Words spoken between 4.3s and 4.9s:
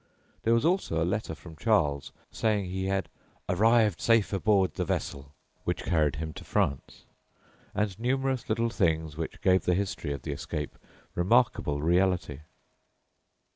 aboard ye